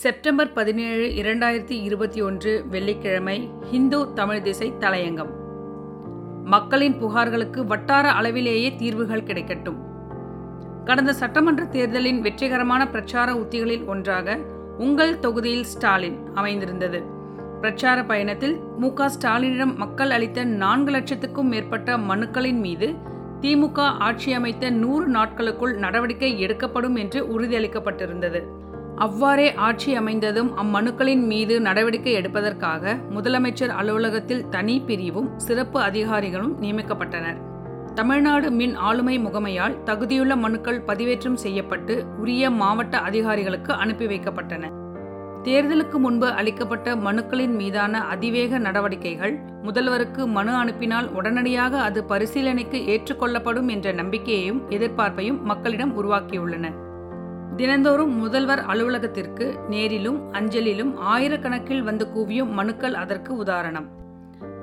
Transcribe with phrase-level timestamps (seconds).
[0.00, 5.28] September பதினேழு இரண்டாயிரத்தி இருபத்தி ஒன்று வெள்ளிக்கிழமை ஹிந்து தமிழ் திசை தலையங்கம்.
[6.44, 9.76] மக்களின் புகார்களுக்கு வட்டார அளவிலேயே தீர்வுகள் கிடைக்கட்டும்.
[10.84, 14.38] கடந்த சட்டமன்ற தேர்தலின் வெற்றிகரமான பிரச்சார உத்திகளில் ஒன்றாக
[14.78, 17.02] உங்கள் தொகுதியில் ஸ்டாலின் அமைந்திருந்தது.
[17.60, 22.94] பிரச்சார பயணத்தில் மு க ஸ்டாலினிடம் மக்கள் அளித்த நான்கு லட்சத்துக்கும் மேற்பட்ட மனுக்களின் மீது
[23.40, 28.59] திமுக ஆட்சி அமைத்த நூறு நாட்களுக்குள் நடவடிக்கை எடுக்கப்படும் என்று உறுதியளிக்கப்பட்டிருந்தது.
[29.04, 37.38] அவ்வாறே ஆட்சி அமைந்ததும் அம்மனுக்களின் மீது நடவடிக்கை எடுப்பதற்காக முதலமைச்சர் அலுவலகத்தில் தனி பிரிவும் சிறப்பு அதிகாரிகளும் நியமிக்கப்பட்டனர்.
[37.94, 44.70] தமிழ்நாடு மின் ஆளுமை முகமையால் தகுதியுள்ள மனுக்கள் பதிவேற்றம் செய்யப்பட்டு உரிய மாவட்ட அதிகாரிகளுக்கு அனுப்பி வைக்கப்பட்டன.
[45.42, 53.92] தேர்தலுக்கு முன்பு அளிக்கப்பட்ட மனுக்களின் மீதான அதிவேக நடவடிக்கைகள் முதல்வருக்கு மனு அனுப்பினால் உடனடியாக அது பரிசீலனைக்கு ஏற்றுக்கொள்ளப்படும் என்ற
[53.92, 56.89] நம்பிக்கையையும் எதிர்பார்ப்பையும் மக்களிடம் உருவாக்கியுள்ளன.
[57.56, 63.88] தினந்தோறும் முதல்வர் அலுவலகத்திற்கு நேரிலும் அஞ்சலிலும் ஆயிரக்கணக்கில் வந்து குவியும் மனுக்கள் அதற்கு உதாரணம்.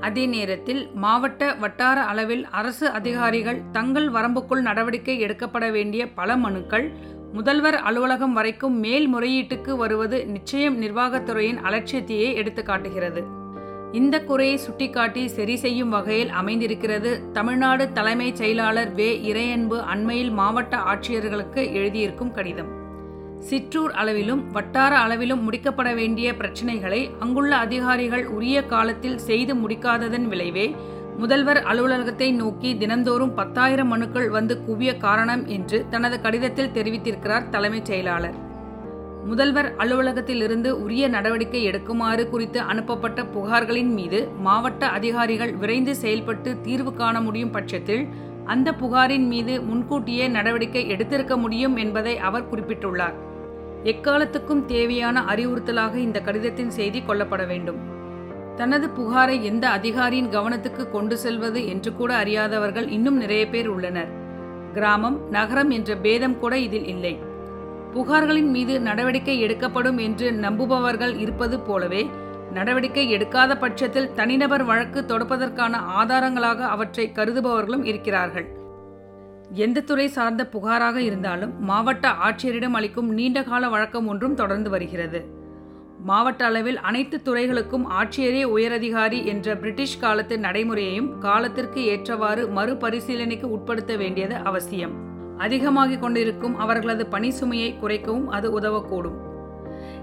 [0.02, 6.92] அதே நேரத்தில் மாவட்ட வட்டார அளவில் அரசு அதிகாரிகள் தங்கள் வரம்புக்குள் நடவடிக்கை எடுக்கப்பட வேண்டிய பல மனுக்கள்
[7.34, 13.24] முதல்வர் அலுவலகம் வரைக்கும் மேல்முறையீட்டுக்கு வருவது நிச்சயம் நிர்வாகத்துறையின் அலட்சியத்தையே எடுத்து காட்டுகிறது.
[13.92, 19.22] இந்த குறையை சுட்டிக்காட்டி சரி செய்யும் வகையில் அமைந்திருக்கிறது தமிழ்நாடு தலைமைச் செயலாளர் வே.
[19.26, 22.77] இறையன்பு அண்மையில் மாவட்ட ஆட்சியர்களுக்கு எழுதியிருக்கும் கடிதம்.
[23.40, 30.76] சிற்றூர் அளவிலும் வட்டார அளவிலும் முடிக்கப்பட வேண்டிய பிரச்சினைகளை அங்குள்ள அதிகாரிகள் உரிய காலத்தில் செய்து முடிக்காததன் விளைவே
[31.18, 38.46] முதல்வர் அலுவலகத்தை நோக்கி தினந்தோறும் பத்தாயிரம் மனுக்கள் வந்து குவிய காரணம் என்று தனது கடிதத்தில் தெரிவித்திருக்கிறார் தலைமைச் செயலாளர்.
[39.26, 47.22] முதல்வர் அலுவலகத்திலிருந்து உரிய நடவடிக்கை எடுக்குமாறு குறித்து அனுப்பப்பட்ட புகார்களின் மீது மாவட்ட அதிகாரிகள் விரைந்து செயல்பட்டு தீர்வு காண
[47.22, 48.08] முடியும் பட்சத்தில்
[48.48, 53.14] அந்த புகாரின் மீது முன்கூட்டியே நடவடிக்கை எடுத்திருக்க முடியும் என்பதை அவர் குறிப்பிட்டுள்ளார்.
[53.84, 57.80] எக்காலத்துக்கும் தேவையான அறிவுறுத்தலாக இந்த கடிதத்தின் செய்தி கொள்ளப்பட வேண்டும்.
[58.56, 64.12] தனது புகாரை எந்த அதிகாரியின் கவனத்துக்கு கொண்டு செல்வது என்று கூட அறியாதவர்கள் இன்னும் நிறைய பேர் உள்ளனர்.
[64.74, 67.20] கிராமம் நகரம் என்ற பேதம் கூட இதில் இல்லை.
[67.94, 72.10] புகார்களின் மீது நடவடிக்கை எடுக்கப்படும் என்று நம்புபவர்கள் இருப்பது போலவே
[72.58, 78.48] நடவடிக்கை எடுக்காத பட்சத்தில் தனிநபர் வழக்கு தொடுப்பதற்கான ஆதாரங்களாக அவற்றை கருதுபவர்களும் இருக்கிறார்கள்.
[79.54, 85.20] எந்த துறை சார்ந்த புகாராக இருந்தாலும் மாவட்ட ஆட்சியரிடம் அளிக்கும் நீண்டகால வழக்கம் ஒன்றும் தொடர்ந்து வருகிறது.
[86.04, 94.36] மாவட்ட அளவில் அனைத்து துறைகளுக்கும் ஆட்சியரே உயரதிகாரி என்ற பிரிட்டிஷ் காலத்து நடைமுறையையும் காலத்திற்கு ஏற்றவாறு மறுபரிசீலனைக்கு உட்படுத்த வேண்டியது
[94.36, 94.94] அவசியம்.
[95.38, 99.18] அதிகமாகிக் கொண்டிருக்கும் அவர்களது பணி சுமையை குறைக்கவும் அது உதவக்கூடும்.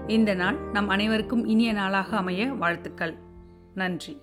[0.07, 3.15] இந்த நாள் நம் அனைவருக்கும் இனிய நாளாக அமைய வாழ்த்துக்கள்.
[3.73, 4.17] நன்றி.